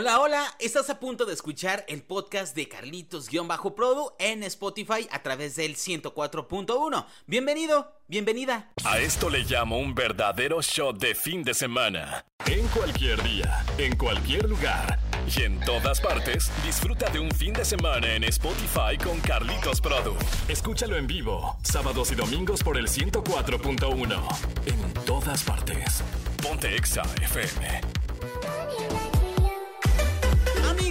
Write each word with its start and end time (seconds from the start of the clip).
Hola, 0.00 0.20
hola, 0.20 0.54
estás 0.60 0.90
a 0.90 1.00
punto 1.00 1.26
de 1.26 1.34
escuchar 1.34 1.84
el 1.88 2.04
podcast 2.04 2.54
de 2.54 2.68
Carlitos-Produ 2.68 4.12
en 4.20 4.44
Spotify 4.44 5.08
a 5.10 5.24
través 5.24 5.56
del 5.56 5.74
104.1. 5.74 7.04
Bienvenido, 7.26 7.96
bienvenida. 8.06 8.70
A 8.84 9.00
esto 9.00 9.28
le 9.28 9.40
llamo 9.40 9.76
un 9.76 9.96
verdadero 9.96 10.62
shot 10.62 11.00
de 11.00 11.16
fin 11.16 11.42
de 11.42 11.52
semana. 11.52 12.24
En 12.46 12.64
cualquier 12.68 13.20
día, 13.24 13.66
en 13.76 13.96
cualquier 13.96 14.48
lugar 14.48 15.00
y 15.36 15.42
en 15.42 15.58
todas 15.58 16.00
partes, 16.00 16.48
disfruta 16.64 17.10
de 17.10 17.18
un 17.18 17.32
fin 17.32 17.52
de 17.52 17.64
semana 17.64 18.14
en 18.14 18.22
Spotify 18.22 18.96
con 19.02 19.18
Carlitos 19.18 19.80
Produ. 19.80 20.14
Escúchalo 20.46 20.96
en 20.96 21.08
vivo, 21.08 21.58
sábados 21.64 22.12
y 22.12 22.14
domingos 22.14 22.62
por 22.62 22.78
el 22.78 22.86
104.1. 22.86 24.38
En 24.64 24.94
todas 25.04 25.42
partes. 25.42 26.04
Ponte 26.40 26.76
Exa 26.76 27.02
FM 27.20 27.97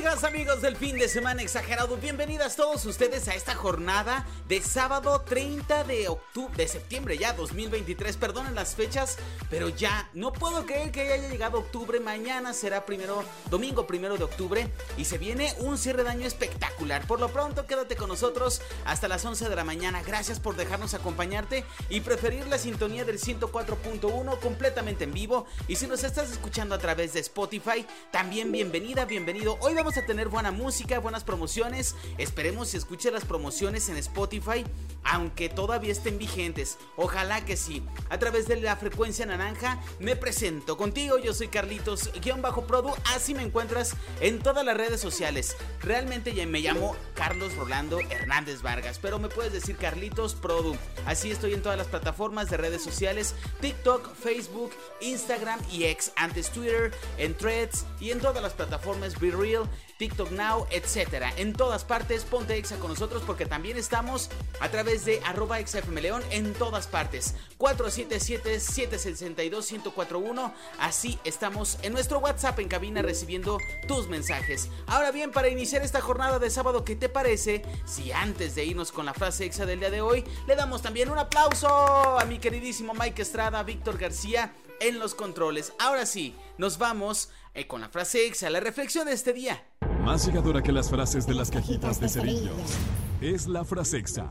amigos 0.08 0.62
del 0.62 0.78
fin 0.78 0.98
de 0.98 1.10
semana 1.10 1.42
exagerado, 1.42 1.98
bienvenidas 1.98 2.56
todos 2.56 2.86
ustedes 2.86 3.28
a 3.28 3.36
esta 3.36 3.56
jornada 3.56 4.26
de 4.48 4.62
sábado 4.62 5.20
30 5.22 5.84
de 5.84 6.08
octubre, 6.08 6.56
de 6.56 6.68
septiembre 6.68 7.18
ya 7.18 7.34
2023, 7.34 8.16
perdonen 8.16 8.56
las 8.56 8.74
fechas, 8.74 9.18
pero 9.50 9.68
ya 9.68 10.10
no 10.14 10.32
puedo 10.32 10.66
creer 10.66 10.92
que 10.92 11.02
haya 11.02 11.28
llegado 11.28 11.60
octubre, 11.60 12.00
mañana 12.00 12.54
será 12.54 12.86
primero, 12.86 13.22
domingo 13.50 13.86
primero 13.86 14.18
de 14.18 14.24
octubre 14.24 14.72
y 14.98 15.04
se 15.04 15.18
viene 15.18 15.54
un 15.60 15.78
cierre 15.78 16.04
de 16.04 16.10
año 16.10 16.26
espectacular, 16.26 17.06
por 17.06 17.20
lo 17.20 17.28
pronto 17.28 17.68
quédate 17.68 17.98
con 17.98 18.08
nosotros 18.08 18.62
hasta 18.86 19.10
las 19.10 19.26
11 19.26 19.50
de 19.50 19.56
la 19.58 19.66
mañana, 19.66 20.04
gracias 20.04 20.40
por 20.40 20.56
dejarnos 20.56 20.94
acompañarte 20.94 21.66
y 21.90 22.00
preferir 22.00 22.48
la 22.48 22.58
sintonía 22.58 23.04
del 23.04 23.20
104.1 23.20 24.40
completamente 24.40 25.04
en 25.04 25.14
vivo. 25.14 25.48
Y 25.68 25.76
si 25.76 25.86
nos 25.86 26.06
estás 26.06 26.32
escuchando 26.32 26.76
a 26.76 26.80
través 26.80 27.14
de 27.14 27.20
Spotify, 27.20 27.86
también 28.10 28.54
bienvenida, 28.54 29.04
bienvenido, 29.04 29.58
hoy 29.60 29.74
vamos 29.74 29.97
a 29.97 29.97
tener 30.02 30.28
buena 30.30 30.52
música, 30.52 31.00
buenas 31.00 31.24
promociones. 31.24 31.96
Esperemos 32.18 32.70
si 32.70 32.78
escuche 32.78 33.12
las 33.12 33.26
promociones 33.26 33.90
en 33.90 33.98
Spotify, 33.98 34.66
aunque 35.04 35.50
todavía 35.50 35.92
estén 35.92 36.18
vigentes. 36.18 36.78
Ojalá 36.96 37.44
que 37.46 37.58
sí. 37.58 37.84
A 38.10 38.18
través 38.20 38.48
de 38.48 38.58
la 38.58 38.76
frecuencia 38.76 39.26
naranja 39.26 39.82
me 40.00 40.16
presento 40.16 40.78
contigo. 40.78 41.18
Yo 41.18 41.34
soy 41.34 41.48
Carlitos-Produ. 41.48 42.96
Así 43.16 43.34
me 43.34 43.44
encuentras 43.44 43.96
en 44.22 44.40
todas 44.40 44.66
las 44.66 44.78
redes 44.78 45.00
sociales. 45.00 45.56
Realmente 45.82 46.34
ya 46.34 46.46
me 46.46 46.60
llamo 46.60 46.96
Carlos 47.14 47.56
Rolando 47.56 48.00
Hernández 48.00 48.62
Vargas, 48.62 49.00
pero 49.02 49.20
me 49.20 49.30
puedes 49.30 49.54
decir 49.54 49.78
Carlitos 49.78 50.36
Produ. 50.36 50.76
Así 51.06 51.32
estoy 51.32 51.54
en 51.54 51.62
todas 51.62 51.78
las 51.78 51.88
plataformas 51.88 52.50
de 52.50 52.58
redes 52.58 52.84
sociales: 52.84 53.36
TikTok, 53.62 54.14
Facebook, 54.16 54.72
Instagram 55.02 55.60
y 55.72 55.86
ex. 55.86 56.12
Antes 56.16 56.50
Twitter, 56.50 56.92
en 57.18 57.36
Threads 57.36 57.86
y 58.00 58.12
en 58.12 58.20
todas 58.20 58.42
las 58.44 58.54
plataformas 58.54 59.20
Be 59.20 59.32
Real 59.32 59.70
TikTok 59.98 60.32
Now, 60.32 60.68
etcétera. 60.70 61.34
En 61.38 61.54
todas 61.54 61.84
partes, 61.84 62.24
ponte 62.24 62.58
exa 62.58 62.78
con 62.78 62.92
nosotros 62.92 63.24
porque 63.26 63.46
también 63.46 63.78
estamos 63.78 64.30
a 64.60 64.70
través 64.70 65.06
de 65.06 65.22
arroba 65.26 65.60
exafmleón 65.60 66.24
en 66.32 66.54
todas 66.54 66.88
partes. 66.88 67.36
477-762-1041. 67.58 70.54
Así 70.80 71.20
estamos 71.24 71.80
en 71.82 71.94
nuestro 71.94 72.20
WhatsApp 72.20 72.60
en 72.60 72.68
cabina 72.68 73.02
recibiendo 73.02 73.58
tus 73.88 74.08
mensajes. 74.08 74.70
Ahora 74.86 75.12
bien, 75.12 75.32
para 75.32 75.50
iniciar 75.50 75.82
esta 75.82 76.02
jornada 76.02 76.40
de 76.40 76.50
sábado, 76.50 76.84
¿qué 76.84 76.96
te 76.96 77.10
parece 77.10 77.64
si 77.86 78.12
antes 78.12 78.56
de 78.56 78.66
irnos 78.66 78.92
con 78.92 79.06
la 79.06 79.14
frase 79.14 79.46
exa 79.46 79.66
del 79.66 79.80
día 79.80 79.90
de 79.90 80.02
hoy, 80.02 80.24
le 80.48 80.56
damos 80.56 80.82
también 80.82 81.10
un 81.10 81.18
aplauso 81.18 82.20
a 82.20 82.26
mi 82.26 82.40
queridísimo 82.40 82.94
Mike 82.94 83.22
Estrada, 83.22 83.64
Víctor 83.64 83.98
García 83.98 84.54
en 84.80 85.00
los 85.00 85.16
controles? 85.16 85.74
Ahora 85.80 86.06
sí, 86.06 86.36
nos 86.58 86.78
vamos 86.78 87.30
eh, 87.54 87.68
con 87.68 87.82
la 87.82 87.90
frase 87.90 88.26
exa, 88.26 88.50
la 88.50 88.60
reflexión 88.60 89.08
de 89.08 89.14
este 89.14 89.34
día. 89.34 89.64
Más 90.08 90.26
llegadora 90.26 90.64
que 90.64 90.72
las 90.72 90.90
frases 90.90 91.28
de 91.28 91.34
las 91.34 91.52
cajitas 91.52 92.00
de 92.00 92.08
cerillos. 92.08 92.56
Es 93.20 93.46
la 93.46 93.66
frase 93.66 93.98
exa. 93.98 94.30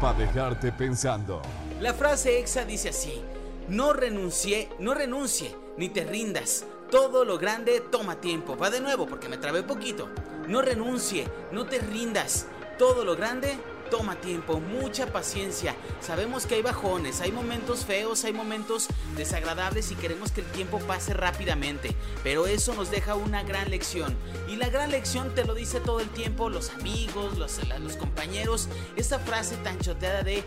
Para 0.00 0.18
dejarte 0.18 0.72
pensando. 0.72 1.42
La 1.78 1.92
frase 1.92 2.40
exa 2.40 2.64
dice 2.64 2.88
así. 2.88 3.20
No 3.68 3.92
renuncie, 3.92 4.70
no 4.78 4.94
renuncie, 4.94 5.54
ni 5.76 5.90
te 5.90 6.04
rindas. 6.04 6.64
Todo 6.90 7.26
lo 7.26 7.36
grande 7.36 7.82
toma 7.92 8.18
tiempo. 8.18 8.56
Va 8.56 8.70
de 8.70 8.80
nuevo 8.80 9.06
porque 9.06 9.28
me 9.28 9.36
trabé 9.36 9.62
poquito. 9.62 10.08
No 10.48 10.62
renuncie, 10.62 11.28
no 11.52 11.66
te 11.66 11.80
rindas. 11.80 12.46
Todo 12.78 13.04
lo 13.04 13.14
grande 13.14 13.58
toma 13.90 14.16
tiempo, 14.16 14.60
mucha 14.60 15.12
paciencia. 15.12 15.74
Sabemos 16.00 16.46
que 16.46 16.54
hay 16.54 16.62
bajones, 16.62 17.20
hay 17.20 17.32
momentos 17.32 17.84
feos, 17.84 18.24
hay 18.24 18.32
momentos 18.32 18.88
desagradables 19.16 19.90
y 19.90 19.96
queremos 19.96 20.32
que 20.32 20.40
el 20.40 20.46
tiempo 20.48 20.78
pase 20.78 21.12
rápidamente. 21.12 21.94
Pero 22.22 22.46
eso 22.46 22.74
nos 22.74 22.90
deja 22.90 23.14
una 23.14 23.42
gran 23.42 23.70
lección. 23.70 24.16
Y 24.48 24.56
la 24.56 24.68
gran 24.68 24.90
lección 24.90 25.34
te 25.34 25.44
lo 25.44 25.54
dice 25.54 25.80
todo 25.80 26.00
el 26.00 26.08
tiempo 26.08 26.48
los 26.48 26.70
amigos, 26.70 27.36
los, 27.38 27.96
compañeros. 27.96 28.68
Esta 28.96 29.18
frase 29.18 29.56
tan 29.58 29.78
choteada 29.80 30.22
de 30.22 30.44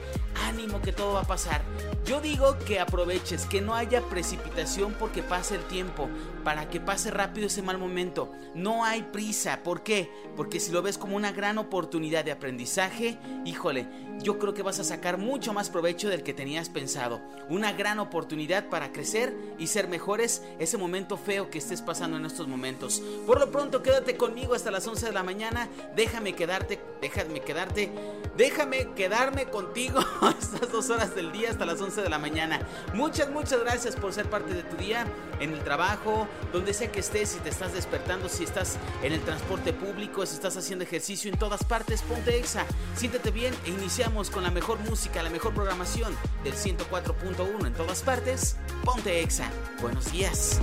ánimo 0.48 0.82
que 0.82 0.94
todo 0.94 1.14
va 1.14 1.22
a 1.22 1.28
pasar. 1.28 1.62
Yo 2.06 2.22
digo 2.22 2.58
que 2.59 2.80
aproveches, 2.80 3.46
que 3.46 3.62
no 3.62 3.76
haya 3.76 4.02
precipitación 4.09 4.94
porque 5.00 5.24
pase 5.24 5.56
el 5.56 5.64
tiempo, 5.64 6.09
para 6.44 6.70
que 6.70 6.80
pase 6.80 7.12
rápido 7.12 7.48
ese 7.48 7.62
mal 7.62 7.78
momento. 7.78 8.32
No 8.56 8.86
hay 8.86 9.03
prisa. 9.03 9.64
¿Por 9.64 9.84
qué? 9.84 10.09
Porque 10.36 10.59
si 10.59 10.72
lo 10.72 10.82
ves 10.82 10.98
como 10.98 11.16
una 11.16 11.32
gran 11.32 11.58
oportunidad 11.58 12.26
de 12.26 12.32
aprendizaje, 12.32 13.18
híjole, 13.46 13.88
yo 14.22 14.40
creo 14.40 14.54
que 14.54 14.64
vas 14.64 14.80
a 14.80 14.84
sacar 14.84 15.18
mucho 15.18 15.54
más 15.54 15.70
provecho 15.70 16.10
del 16.10 16.24
que 16.24 16.34
tenías 16.34 16.70
pensado. 16.70 17.22
Una 17.50 17.74
gran 17.74 18.00
oportunidad 18.00 18.70
para 18.70 18.92
crecer 18.92 19.34
y 19.58 19.68
ser 19.68 19.88
mejores 19.88 20.44
ese 20.60 20.78
momento 20.78 21.18
feo 21.18 21.50
que 21.50 21.58
estés 21.58 21.82
pasando 21.82 22.18
en 22.18 22.26
estos 22.26 22.48
momentos. 22.48 23.02
Por 23.26 23.40
lo 23.40 23.52
pronto, 23.52 23.84
quédate 23.84 24.16
conmigo 24.16 24.54
hasta 24.54 24.72
las 24.72 24.88
11 24.88 25.08
de 25.08 25.12
la 25.12 25.24
mañana. 25.24 25.70
Déjame 25.96 26.34
quedarte, 26.34 26.80
déjame 27.02 27.42
quedarte, 27.42 27.92
déjame 28.38 28.94
quedarme 28.96 29.46
contigo 29.46 30.00
estas 30.40 30.72
dos 30.72 30.90
horas 30.90 31.16
del 31.16 31.32
día 31.32 31.50
hasta 31.50 31.66
las 31.66 31.82
11 31.82 32.02
de 32.02 32.10
la 32.10 32.20
mañana. 32.20 32.60
Muchas, 32.94 33.30
muchas 33.30 33.60
gracias 33.62 33.96
por 33.96 34.14
ser 34.14 34.30
parte 34.30 34.54
de 34.54 34.64
tu 34.64 34.78
día 34.78 35.06
en 35.40 35.54
el 35.54 35.64
trabajo, 35.64 36.28
donde 36.52 36.74
sea 36.74 36.92
que 36.92 37.00
estés, 37.00 37.30
si 37.30 37.40
te 37.40 37.50
estás 37.50 37.74
despertando, 37.74 38.30
si 38.30 38.44
estás 38.44 38.78
en 39.02 39.14
el 39.14 39.22
transporte 39.22 39.74
público, 39.74 40.26
si 40.26 40.36
estás 40.36 40.56
haciendo 40.58 40.84
ejercicio 40.84 41.32
en 41.32 41.38
todas 41.38 41.64
partes, 41.64 42.02
ponte 42.04 42.38
exa. 42.38 42.66
Siéntete 42.96 43.22
bien 43.31 43.53
e 43.66 43.69
iniciamos 43.69 44.29
con 44.29 44.44
la 44.44 44.51
mejor 44.51 44.79
música, 44.79 45.23
la 45.23 45.29
mejor 45.29 45.53
programación 45.53 46.16
del 46.44 46.53
104.1 46.53 47.67
en 47.67 47.73
todas 47.73 48.01
partes. 48.01 48.57
Ponte 48.84 49.22
Exa. 49.22 49.50
Buenos 49.81 50.11
días. 50.11 50.59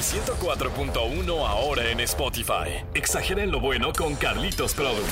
4.1 0.00 1.46
ahora 1.46 1.90
en 1.90 1.98
Spotify. 2.00 2.84
Exageren 2.94 3.50
lo 3.50 3.60
bueno 3.60 3.92
con 3.92 4.14
Carlitos 4.14 4.72
Produ. 4.74 5.02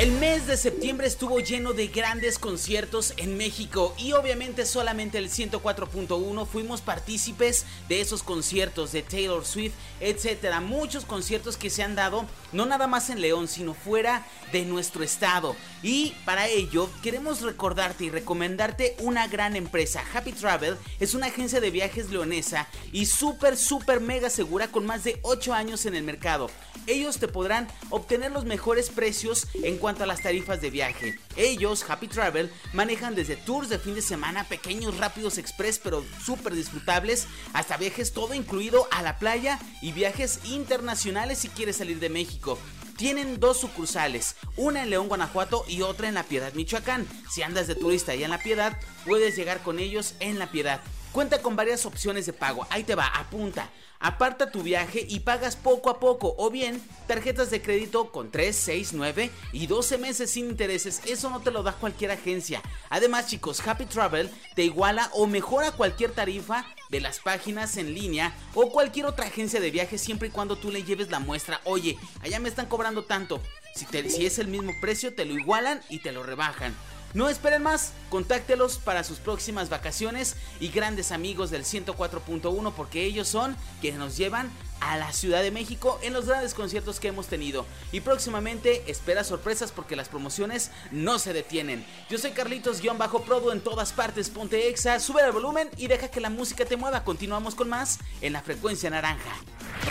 El 0.00 0.12
mes 0.12 0.46
de 0.46 0.56
septiembre 0.56 1.06
estuvo 1.06 1.40
lleno 1.40 1.74
de 1.74 1.88
grandes 1.88 2.38
conciertos 2.38 3.12
en 3.18 3.36
México 3.36 3.94
y 3.98 4.12
obviamente 4.12 4.64
solamente 4.64 5.18
el 5.18 5.28
104.1 5.28 6.46
fuimos 6.46 6.80
partícipes 6.80 7.66
de 7.86 8.00
esos 8.00 8.22
conciertos 8.22 8.92
de 8.92 9.02
Taylor 9.02 9.44
Swift, 9.44 9.74
etcétera. 10.00 10.62
Muchos 10.62 11.04
conciertos 11.04 11.58
que 11.58 11.68
se 11.68 11.82
han 11.82 11.96
dado 11.96 12.24
no 12.52 12.64
nada 12.64 12.86
más 12.86 13.10
en 13.10 13.20
León, 13.20 13.46
sino 13.46 13.74
fuera 13.74 14.26
de 14.52 14.64
nuestro 14.64 15.04
estado. 15.04 15.54
Y 15.82 16.14
para 16.24 16.48
ello 16.48 16.88
queremos 17.02 17.42
recordarte 17.42 18.04
y 18.04 18.10
recomendarte 18.10 18.96
una 19.00 19.28
gran 19.28 19.54
empresa. 19.54 20.02
Happy 20.14 20.32
Travel 20.32 20.78
es 20.98 21.12
una 21.12 21.26
agencia 21.26 21.60
de 21.60 21.70
viajes 21.70 22.08
leonesa 22.08 22.68
y 22.90 23.04
súper, 23.04 23.58
súper 23.58 24.00
mega 24.00 24.30
segura 24.30 24.68
con 24.68 24.86
más 24.86 25.04
de 25.04 25.20
8 25.24 25.52
años 25.52 25.84
en 25.84 25.94
el 25.94 26.04
mercado. 26.04 26.50
Ellos 26.86 27.18
te 27.18 27.28
podrán 27.28 27.68
obtener 27.90 28.32
los 28.32 28.46
mejores 28.46 28.88
precios 28.88 29.46
en 29.62 29.76
cuanto 29.76 29.89
a 29.98 30.06
las 30.06 30.22
tarifas 30.22 30.60
de 30.60 30.70
viaje. 30.70 31.18
Ellos, 31.36 31.84
Happy 31.88 32.06
Travel, 32.06 32.52
manejan 32.72 33.14
desde 33.14 33.36
tours 33.36 33.68
de 33.68 33.78
fin 33.78 33.94
de 33.94 34.02
semana, 34.02 34.44
pequeños, 34.44 34.98
rápidos, 34.98 35.38
express, 35.38 35.78
pero 35.78 36.04
súper 36.24 36.54
disfrutables, 36.54 37.26
hasta 37.52 37.76
viajes 37.76 38.12
todo 38.12 38.34
incluido 38.34 38.86
a 38.90 39.02
la 39.02 39.18
playa 39.18 39.58
y 39.82 39.92
viajes 39.92 40.40
internacionales 40.44 41.38
si 41.38 41.48
quieres 41.48 41.76
salir 41.76 41.98
de 41.98 42.08
México. 42.08 42.58
Tienen 42.96 43.40
dos 43.40 43.58
sucursales, 43.58 44.36
una 44.56 44.82
en 44.82 44.90
León, 44.90 45.08
Guanajuato 45.08 45.64
y 45.66 45.82
otra 45.82 46.08
en 46.08 46.14
La 46.14 46.24
Piedad, 46.24 46.52
Michoacán. 46.52 47.06
Si 47.30 47.42
andas 47.42 47.66
de 47.66 47.74
turista 47.74 48.12
allá 48.12 48.26
en 48.26 48.30
La 48.30 48.42
Piedad, 48.42 48.78
puedes 49.06 49.36
llegar 49.36 49.62
con 49.62 49.78
ellos 49.78 50.14
en 50.20 50.38
La 50.38 50.50
Piedad. 50.50 50.80
Cuenta 51.12 51.40
con 51.42 51.56
varias 51.56 51.86
opciones 51.86 52.26
de 52.26 52.32
pago. 52.32 52.66
Ahí 52.70 52.84
te 52.84 52.94
va, 52.94 53.06
apunta. 53.06 53.70
Aparta 54.02 54.50
tu 54.50 54.62
viaje 54.62 55.04
y 55.06 55.20
pagas 55.20 55.56
poco 55.56 55.90
a 55.90 56.00
poco 56.00 56.34
o 56.38 56.50
bien 56.50 56.80
tarjetas 57.06 57.50
de 57.50 57.60
crédito 57.60 58.10
con 58.10 58.30
3, 58.30 58.56
6, 58.56 58.92
9 58.94 59.30
y 59.52 59.66
12 59.66 59.98
meses 59.98 60.30
sin 60.30 60.48
intereses. 60.48 61.02
Eso 61.04 61.28
no 61.28 61.40
te 61.40 61.50
lo 61.50 61.62
da 61.62 61.72
cualquier 61.72 62.10
agencia. 62.10 62.62
Además 62.88 63.26
chicos, 63.26 63.60
Happy 63.66 63.84
Travel 63.84 64.30
te 64.54 64.64
iguala 64.64 65.10
o 65.12 65.26
mejora 65.26 65.72
cualquier 65.72 66.12
tarifa 66.12 66.64
de 66.88 67.00
las 67.00 67.20
páginas 67.20 67.76
en 67.76 67.92
línea 67.92 68.32
o 68.54 68.70
cualquier 68.70 69.04
otra 69.04 69.26
agencia 69.26 69.60
de 69.60 69.70
viajes 69.70 70.00
siempre 70.00 70.28
y 70.28 70.30
cuando 70.30 70.56
tú 70.56 70.70
le 70.70 70.82
lleves 70.82 71.10
la 71.10 71.20
muestra. 71.20 71.60
Oye, 71.64 71.98
allá 72.22 72.40
me 72.40 72.48
están 72.48 72.66
cobrando 72.66 73.04
tanto. 73.04 73.42
Si, 73.74 73.84
si 74.08 74.24
es 74.24 74.38
el 74.38 74.48
mismo 74.48 74.72
precio, 74.80 75.14
te 75.14 75.26
lo 75.26 75.34
igualan 75.34 75.82
y 75.90 75.98
te 75.98 76.10
lo 76.10 76.22
rebajan. 76.22 76.74
No 77.12 77.28
esperen 77.28 77.62
más, 77.62 77.92
contáctelos 78.08 78.78
para 78.78 79.02
sus 79.02 79.18
próximas 79.18 79.68
vacaciones 79.68 80.36
y 80.60 80.68
grandes 80.68 81.10
amigos 81.10 81.50
del 81.50 81.64
104.1 81.64 82.72
porque 82.76 83.04
ellos 83.04 83.26
son 83.26 83.56
quienes 83.80 83.98
nos 83.98 84.16
llevan 84.16 84.48
a 84.80 84.96
la 84.96 85.12
Ciudad 85.12 85.42
de 85.42 85.50
México 85.50 85.98
en 86.02 86.12
los 86.12 86.26
grandes 86.26 86.54
conciertos 86.54 87.00
que 87.00 87.08
hemos 87.08 87.26
tenido. 87.26 87.66
Y 87.90 88.00
próximamente 88.00 88.88
espera 88.90 89.24
sorpresas 89.24 89.72
porque 89.72 89.96
las 89.96 90.08
promociones 90.08 90.70
no 90.92 91.18
se 91.18 91.32
detienen. 91.32 91.84
Yo 92.08 92.16
soy 92.16 92.30
Carlitos-Prodo 92.30 93.52
en 93.52 93.60
todas 93.60 93.92
partes, 93.92 94.30
ponte 94.30 94.68
exa, 94.68 95.00
sube 95.00 95.22
el 95.22 95.32
volumen 95.32 95.68
y 95.76 95.88
deja 95.88 96.08
que 96.08 96.20
la 96.20 96.30
música 96.30 96.64
te 96.64 96.76
mueva. 96.76 97.02
Continuamos 97.02 97.56
con 97.56 97.68
más 97.68 97.98
en 98.20 98.32
la 98.32 98.42
frecuencia 98.42 98.88
naranja. 98.88 99.36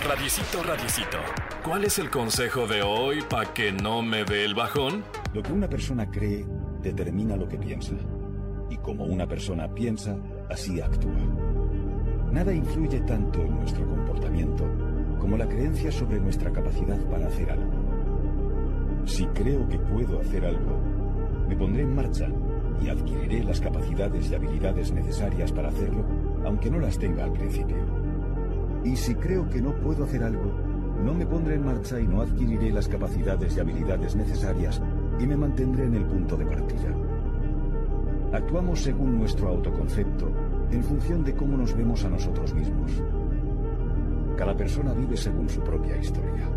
Radicito, 0.06 0.64
radicito. 0.64 1.18
¿Cuál 1.64 1.84
es 1.84 2.00
el 2.00 2.10
consejo 2.10 2.66
de 2.66 2.82
hoy 2.82 3.22
para 3.24 3.54
que 3.54 3.72
no 3.72 4.02
me 4.02 4.24
dé 4.24 4.46
el 4.46 4.56
bajón? 4.56 5.04
Lo 5.34 5.44
que 5.44 5.52
una 5.52 5.68
persona 5.68 6.10
cree 6.10 6.46
determina 6.82 7.36
lo 7.36 7.48
que 7.48 7.58
piensa. 7.58 7.94
Y 8.70 8.78
como 8.78 9.06
una 9.06 9.28
persona 9.28 9.68
piensa, 9.74 10.18
así 10.50 10.80
actúa. 10.80 11.20
Nada 12.32 12.54
influye 12.54 13.00
tanto 13.02 13.42
en 13.42 13.56
nuestro 13.56 13.88
comportamiento 13.88 14.66
como 15.20 15.38
la 15.38 15.48
creencia 15.48 15.92
sobre 15.92 16.20
nuestra 16.20 16.52
capacidad 16.52 16.98
para 17.10 17.28
hacer 17.28 17.52
algo. 17.52 17.72
Si 19.06 19.26
creo 19.28 19.68
que 19.68 19.80
puedo 19.80 20.20
hacer 20.20 20.46
algo, 20.46 20.80
me 21.48 21.56
pondré 21.56 21.82
en 21.82 21.96
marcha 21.96 22.28
y 22.82 22.90
adquiriré 22.90 23.44
las 23.44 23.60
capacidades 23.60 24.30
y 24.30 24.36
habilidades 24.36 24.92
necesarias 24.92 25.52
para 25.52 25.70
hacerlo, 25.70 26.06
aunque 26.46 26.70
no 26.70 26.80
las 26.80 26.98
tenga 26.98 27.26
al 27.26 27.34
principio. 27.34 27.78
Y 28.84 28.96
si 28.96 29.16
creo 29.16 29.50
que 29.50 29.62
no 29.62 29.76
puedo 29.76 30.06
hacer 30.06 30.24
algo, 30.24 30.52
no 31.04 31.14
me 31.14 31.26
pondré 31.26 31.56
en 31.56 31.66
marcha 31.66 32.00
y 32.00 32.08
no 32.08 32.22
adquiriré 32.22 32.72
las 32.72 32.88
capacidades 32.88 33.58
y 33.58 33.60
habilidades 33.60 34.16
necesarias 34.16 34.82
y 35.20 35.28
me 35.28 35.38
mantendré 35.38 35.86
en 35.86 35.96
el 35.96 36.06
punto 36.06 36.36
de 36.38 36.46
partida. 36.46 36.96
Actuamos 38.32 38.82
según 38.82 39.18
nuestro 39.18 39.50
autoconcepto, 39.50 40.32
en 40.72 40.84
función 40.84 41.24
de 41.24 41.34
cómo 41.34 41.58
nos 41.58 41.76
vemos 41.76 42.06
a 42.06 42.10
nosotros 42.10 42.54
mismos. 42.54 42.92
Cada 44.38 44.56
persona 44.56 44.94
vive 44.94 45.18
según 45.18 45.50
su 45.50 45.62
propia 45.62 45.98
historia. 45.98 46.48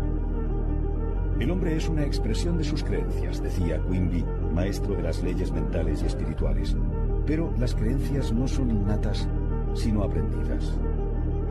El 1.39 1.51
hombre 1.51 1.75
es 1.75 1.89
una 1.89 2.03
expresión 2.03 2.57
de 2.57 2.63
sus 2.63 2.83
creencias, 2.83 3.41
decía 3.41 3.81
Quimby, 3.89 4.23
maestro 4.53 4.95
de 4.95 5.01
las 5.01 5.21
leyes 5.23 5.51
mentales 5.51 6.03
y 6.03 6.05
espirituales. 6.05 6.77
Pero 7.25 7.51
las 7.57 7.73
creencias 7.73 8.31
no 8.31 8.47
son 8.47 8.69
innatas, 8.69 9.27
sino 9.73 10.03
aprendidas. 10.03 10.77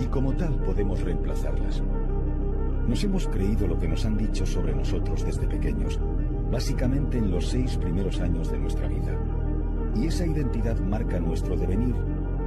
Y 0.01 0.07
como 0.07 0.33
tal 0.35 0.55
podemos 0.65 1.03
reemplazarlas. 1.03 1.83
Nos 2.89 3.05
hemos 3.05 3.27
creído 3.29 3.67
lo 3.67 3.79
que 3.79 3.89
nos 3.89 4.05
han 4.07 4.17
dicho 4.17 4.47
sobre 4.47 4.75
nosotros 4.75 5.25
desde 5.25 5.47
pequeños, 5.47 6.01
básicamente 6.53 7.17
en 7.17 7.31
los 7.31 7.49
seis 7.49 7.79
primeros 7.79 8.21
años 8.21 8.53
de 8.53 8.59
nuestra 8.59 8.87
vida. 8.87 9.19
Y 9.97 10.07
esa 10.07 10.27
identidad 10.27 10.79
marca 10.79 11.19
nuestro 11.19 11.57
devenir 11.57 11.95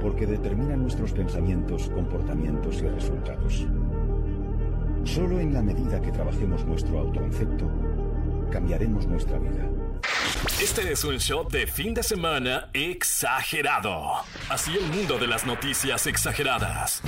porque 0.00 0.26
determina 0.26 0.76
nuestros 0.76 1.12
pensamientos, 1.12 1.90
comportamientos 1.90 2.80
y 2.80 2.88
resultados. 2.88 3.66
Solo 5.02 5.40
en 5.40 5.52
la 5.52 5.62
medida 5.62 6.00
que 6.00 6.12
trabajemos 6.12 6.64
nuestro 6.64 7.00
autoconcepto, 7.00 7.68
cambiaremos 8.50 9.06
nuestra 9.06 9.38
vida. 9.38 9.68
Este 10.62 10.92
es 10.92 11.04
un 11.04 11.18
show 11.18 11.46
de 11.48 11.66
fin 11.66 11.92
de 11.92 12.02
semana 12.02 12.68
exagerado. 12.72 14.22
Así 14.48 14.70
el 14.76 14.86
mundo 14.96 15.18
de 15.18 15.26
las 15.26 15.44
noticias 15.46 16.06
exageradas. 16.06 17.02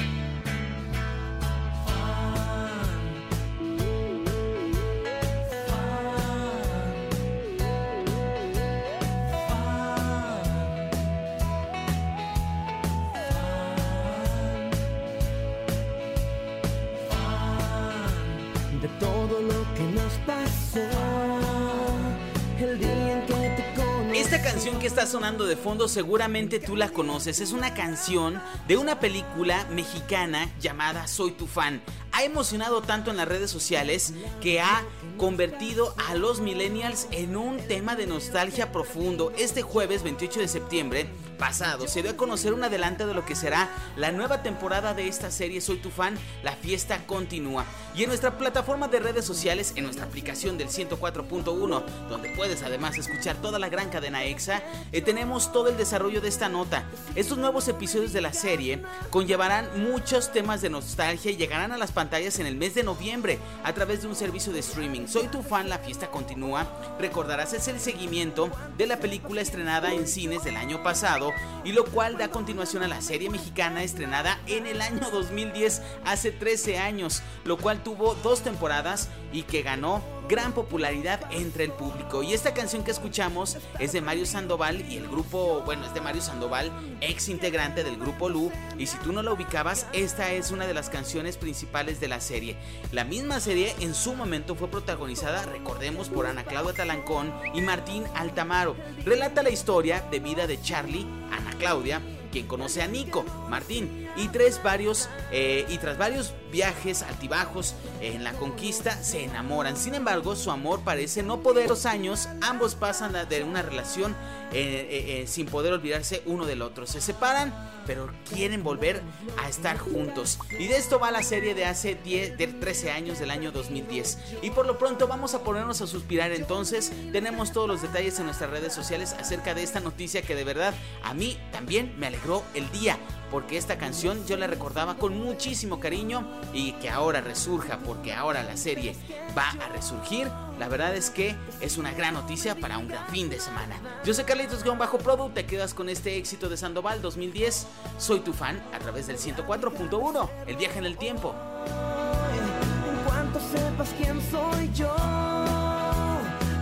Canción 24.59 24.81
que 24.81 24.89
está 24.89 25.07
sonando 25.07 25.47
de 25.47 25.55
fondo 25.55 25.87
seguramente 25.87 26.59
tú 26.59 26.75
la 26.75 26.89
conoces. 26.89 27.39
Es 27.39 27.53
una 27.53 27.75
canción 27.75 28.43
de 28.67 28.77
una 28.77 28.99
película 28.99 29.65
mexicana 29.71 30.51
llamada 30.59 31.07
Soy 31.07 31.31
tu 31.31 31.47
fan. 31.47 31.81
Ha 32.11 32.25
emocionado 32.25 32.83
tanto 32.83 33.13
en 33.13 33.19
las 33.19 33.29
redes 33.29 33.53
sociales 33.53 34.15
que 34.41 34.61
ha 34.61 34.83
convertido 35.17 35.95
a 36.09 36.17
los 36.17 36.41
millennials 36.41 37.07
en 37.13 37.37
un 37.37 37.59
tema 37.69 37.95
de 37.95 38.09
nostalgia 38.09 38.73
profundo. 38.73 39.33
Este 39.39 39.63
jueves 39.63 40.03
28 40.03 40.41
de 40.41 40.49
septiembre 40.49 41.07
pasado 41.39 41.89
se 41.89 42.03
dio 42.03 42.11
a 42.11 42.17
conocer 42.17 42.53
un 42.53 42.65
adelanto 42.65 43.07
de 43.07 43.15
lo 43.15 43.25
que 43.25 43.37
será 43.37 43.71
la 43.97 44.13
nueva 44.13 44.43
temporada 44.43 44.93
de 44.93 45.09
esta 45.09 45.31
serie 45.31 45.61
Soy 45.61 45.79
tu 45.79 45.91
fan, 45.91 46.19
la 46.43 46.53
fiesta 46.53 47.07
continúa. 47.07 47.65
Y 47.95 48.03
en 48.03 48.09
nuestra 48.09 48.37
plataforma 48.37 48.89
de 48.89 49.01
redes 49.01 49.25
sociales, 49.25 49.73
en 49.77 49.85
nuestra 49.85 50.05
aplicación 50.05 50.59
del 50.59 50.69
104.1, 50.69 51.85
donde 52.09 52.31
puedes 52.31 52.63
además 52.63 52.99
escuchar 52.99 53.37
toda 53.37 53.59
la 53.59 53.69
gran 53.69 53.89
cadena 53.89 54.25
EXA, 54.25 54.63
eh, 54.93 55.01
tenemos 55.01 55.53
todo 55.53 55.69
el 55.69 55.77
desarrollo 55.77 56.21
de 56.21 56.29
esta 56.29 56.49
nota. 56.49 56.85
Estos 57.15 57.39
nuevos 57.39 57.69
episodios 57.69 58.13
de 58.13 58.21
la 58.21 58.33
serie 58.33 58.83
conllevarán 59.11 59.69
muchos 59.83 60.33
temas 60.33 60.61
de 60.61 60.71
nostalgia 60.71 61.31
y 61.31 61.37
llegarán 61.37 61.73
a 61.73 61.79
las 61.79 61.93
pantallas 61.93 62.39
en 62.39 62.47
el 62.47 62.57
mes 62.57 62.75
de 62.75 62.83
noviembre 62.83 63.39
a 63.65 63.73
través 63.73 64.03
de 64.03 64.09
un 64.09 64.17
servicio 64.17 64.53
de 64.53 64.61
streaming. 64.61 65.07
Soy 65.07 65.29
tu 65.29 65.43
fan, 65.43 65.69
la 65.69 65.79
fiesta 65.79 66.11
continúa. 66.11 66.67
Recordarás 66.99 67.53
es 67.53 67.69
el 67.69 67.81
seguimiento 67.81 68.51
de 68.77 68.87
la 68.87 68.99
película 68.99 69.41
estrenada 69.41 69.93
en 69.93 70.07
cines 70.09 70.45
del 70.45 70.57
año 70.57 70.83
pasado 70.83 71.28
y 71.65 71.73
lo 71.73 71.85
cual 71.85 72.19
da 72.19 72.29
continuación 72.29 72.83
a 72.83 72.89
la 72.89 73.01
serie 73.01 73.31
mexicana 73.31 73.83
estrenada 73.83 74.39
en 74.47 74.67
el 74.67 74.81
año 74.81 75.11
2010, 75.11 75.83
hace 76.05 76.33
13 76.33 76.79
años, 76.79 77.23
lo 77.45 77.57
cual 77.57 77.83
tuvo 77.83 78.15
dos 78.17 78.43
temporadas 78.43 79.09
y 79.33 79.43
que 79.43 79.63
ganó 79.63 80.03
gran 80.29 80.53
popularidad 80.53 81.21
entre 81.31 81.65
el 81.65 81.73
público. 81.73 82.23
Y 82.23 82.35
esta 82.35 82.55
canción 82.55 82.85
que 82.85 82.91
escuchamos 82.91 83.57
es 83.79 83.93
de 83.93 84.01
Mario 84.01 84.27
Sandoval 84.27 84.85
y 84.91 84.97
el 84.97 85.09
grupo, 85.09 85.63
bueno, 85.65 85.87
es 85.87 85.95
de 85.95 86.01
Mario 86.01 86.23
Sandoval, 86.23 86.71
ex 87.01 87.29
integrante 87.29 87.83
del 87.83 87.97
grupo 87.97 88.29
Lu. 88.29 88.53
Y 88.79 88.87
si 88.87 88.97
tú 88.99 89.13
no 89.13 89.23
la 89.23 89.33
ubicabas, 89.33 89.87
esta 89.93 90.33
es 90.33 90.51
una 90.51 90.67
de 90.67 90.75
las 90.75 90.91
canciones 90.91 91.37
principales 91.37 92.01
de 92.01 92.09
la 92.09 92.21
serie. 92.21 92.57
La 92.93 93.05
misma 93.05 93.41
serie 93.41 93.75
en 93.81 93.95
su 93.95 94.15
momento 94.15 94.55
fue 94.55 94.69
protagonizada, 94.69 95.45
recordemos, 95.47 96.09
por 96.09 96.27
Ana 96.27 96.45
Claudia 96.45 96.75
Talancón 96.75 97.33
y 97.55 97.63
Martín 97.63 98.05
Altamaro. 98.15 98.77
Relata 99.05 99.43
la 99.43 99.51
historia 99.51 100.05
de 100.11 100.21
vida 100.21 100.47
de 100.47 100.61
Charlie, 100.61 101.07
Ana 101.33 101.53
Claudia, 101.59 102.03
quien 102.31 102.47
conoce 102.47 102.83
a 102.83 102.87
Nico, 102.87 103.25
Martín, 103.49 104.08
y 104.19 104.29
tras 104.29 104.63
varios, 104.63 105.09
eh, 105.31 105.65
y 105.69 105.79
tras 105.79 105.97
varios 105.97 106.35
viajes 106.51 107.03
altibajos 107.03 107.75
en 108.01 108.25
la 108.25 108.33
conquista 108.33 109.03
se 109.03 109.25
enamoran. 109.25 109.77
Sin 109.77 109.95
embargo, 109.95 110.35
su 110.35 110.51
amor 110.51 110.81
parece 110.85 111.23
no 111.23 111.41
poder 111.41 111.69
los 111.69 111.87
años, 111.87 112.29
ambos 112.41 112.75
pasan 112.75 113.13
de 113.29 113.45
una 113.45 113.63
relación 113.63 114.17
eh, 114.53 115.23
eh, 115.23 115.27
sin 115.27 115.47
poder 115.47 115.73
olvidarse 115.73 116.23
uno 116.27 116.47
del 116.47 116.63
otro. 116.63 116.87
Se 116.87 117.01
separan, 117.01 117.55
pero 117.87 118.11
quieren 118.29 118.65
volver 118.65 119.03
a 119.39 119.49
estar 119.49 119.79
juntos. 119.79 120.39
Y 120.59 120.67
de 120.67 120.77
esto 120.77 120.99
va 120.99 121.11
la 121.11 121.23
serie 121.23 121.55
de 121.55 121.65
hace 121.65 121.95
10, 121.95 122.39
de 122.39 122.47
13 122.49 122.91
años 122.91 123.19
del 123.19 123.31
año 123.31 123.53
2010. 123.53 124.19
Y 124.43 124.51
por 124.51 124.67
lo 124.67 124.79
pronto 124.79 125.07
vamos 125.07 125.35
a 125.35 125.45
ponernos 125.45 125.81
a 125.81 125.87
suspirar 125.87 126.33
entonces. 126.33 126.93
Tenemos 127.13 127.53
todos 127.53 127.69
los 127.69 127.83
detalles 127.83 128.19
en 128.19 128.27
nuestras 128.27 128.51
redes 128.51 128.73
sociales 128.73 129.15
acerca 129.19 129.55
de 129.55 129.63
esta 129.63 129.81
noticia 129.81 130.23
que 130.23 130.35
de 130.35 130.45
verdad 130.45 130.75
a 131.05 131.15
mí 131.15 131.39
también 131.53 131.95
me 131.99 132.07
alegró 132.07 132.43
el 132.55 132.71
día 132.73 132.99
porque 133.31 133.57
esta 133.57 133.79
canción 133.79 134.27
yo 134.27 134.37
la 134.37 134.47
recordaba 134.47 134.97
con 134.97 135.19
muchísimo 135.19 135.81
cariño 135.81 136.27
y 136.53 136.73
que 136.73 136.91
ahora 136.91 137.21
resurja, 137.21 137.79
porque 137.79 138.13
ahora 138.13 138.43
la 138.43 138.57
serie 138.57 138.95
va 139.37 139.51
a 139.51 139.69
resurgir, 139.69 140.29
la 140.59 140.69
verdad 140.69 140.95
es 140.97 141.11
que 141.11 141.37
es 141.61 141.79
una 141.79 141.93
gran 141.93 142.15
noticia 142.15 142.55
para 142.55 142.79
un 142.79 142.89
gran 142.89 143.07
fin 143.09 143.29
de 143.31 143.39
semana. 143.39 143.77
Yo 144.05 144.15
soy 144.15 144.25
Carlitos-Produ, 144.25 145.33
te 145.33 145.47
quedas 145.47 145.75
con 145.75 145.89
este 145.89 146.17
éxito 146.17 146.49
de 146.49 146.57
Sandoval 146.57 147.03
2010, 147.03 147.67
soy 147.99 148.21
tu 148.21 148.33
fan 148.33 148.63
a 148.73 148.79
través 148.79 149.07
del 149.07 149.19
104.1, 149.19 150.29
el 150.47 150.57
viaje 150.57 150.79
en 150.79 150.87
el 150.87 150.97
tiempo. 150.97 151.35
En 151.67 153.05
cuanto 153.05 153.41
sepas 153.41 153.95
quién 153.99 154.21
soy 154.31 154.71
yo, 154.75 154.95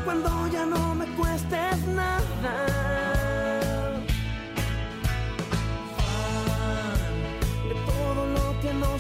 cuando 0.05 0.49
ya 0.53 0.67
no 0.67 0.95
me 0.95 1.07
cuestes 1.17 1.79
nada 1.87 3.06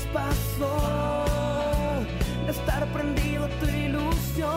pasó, 0.04 1.24
de 2.44 2.50
estar 2.52 2.86
prendido 2.92 3.44
a 3.44 3.48
tu 3.60 3.66
ilusión, 3.66 4.52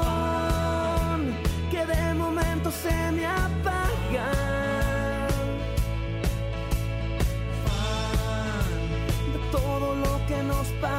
que 1.71 1.85
de 1.85 2.13
momento 2.13 2.71
se 2.71 3.11
me 3.11 3.25
apaga. 3.25 4.31
De 9.33 9.39
todo 9.51 9.95
lo 9.95 10.25
que 10.27 10.43
nos 10.43 10.67
pasó, 10.81 10.98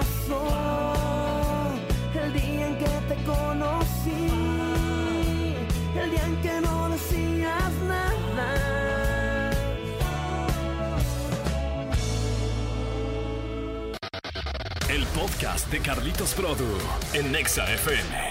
de 15.41 15.81
Carlitos 15.81 16.35
Produ 16.35 16.69
en 17.15 17.33
Nexa 17.33 17.65
FM. 17.65 18.30